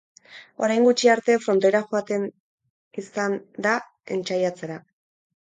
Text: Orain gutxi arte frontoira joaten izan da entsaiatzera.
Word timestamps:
Orain 0.67 0.85
gutxi 0.87 1.11
arte 1.15 1.35
frontoira 1.43 1.81
joaten 1.91 2.25
izan 3.03 3.37
da 3.69 3.77
entsaiatzera. 4.19 4.81